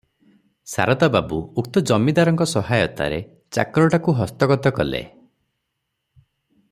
ଶାରଦା 0.71 1.09
ବାବୁ 1.15 1.37
ଉକ୍ତ 1.63 1.83
ଜମିଦାରଙ୍କ 1.91 2.47
ସହାୟତାରେ 2.53 3.21
ଚାକରଟାକୁ 3.59 4.17
ହସ୍ତଗତ 4.23 4.73
କଲେ। 4.81 5.03